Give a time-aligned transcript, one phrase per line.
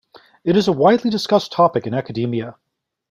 [0.43, 2.55] It is a widely discussed topic in academia.